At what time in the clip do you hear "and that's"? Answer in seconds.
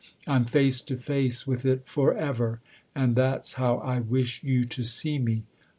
2.95-3.53